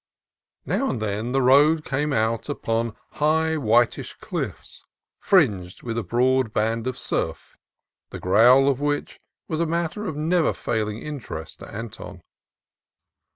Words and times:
Now 0.65 0.89
and 0.89 0.99
then 0.99 1.31
the 1.31 1.43
road 1.43 1.85
came 1.85 2.11
out 2.11 2.49
upon 2.49 2.95
high 3.21 3.55
whitish 3.55 4.15
cliffs 4.15 4.83
fringed 5.19 5.83
with 5.83 5.95
a 5.95 6.01
broad 6.01 6.51
band 6.51 6.87
of 6.87 6.97
surf, 6.97 7.55
the 8.09 8.19
growl 8.19 8.67
of 8.67 8.81
which 8.81 9.19
was 9.47 9.59
a 9.59 9.67
matter 9.67 10.07
of 10.07 10.17
never 10.17 10.53
failing 10.53 10.97
interest 11.03 11.59
to 11.59 11.67
Anton. 11.71 12.23